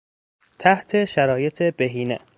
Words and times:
تحت 0.59 1.05
شرایط 1.05 1.63
بهینه 1.63 2.19